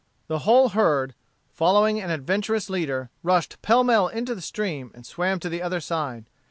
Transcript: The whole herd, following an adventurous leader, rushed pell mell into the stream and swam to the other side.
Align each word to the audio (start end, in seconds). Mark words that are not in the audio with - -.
The 0.29 0.39
whole 0.39 0.69
herd, 0.69 1.13
following 1.53 2.01
an 2.01 2.09
adventurous 2.09 2.71
leader, 2.71 3.11
rushed 3.21 3.61
pell 3.61 3.83
mell 3.83 4.07
into 4.07 4.33
the 4.33 4.41
stream 4.41 4.89
and 4.95 5.05
swam 5.05 5.39
to 5.41 5.47
the 5.47 5.61
other 5.61 5.79
side. 5.79 6.25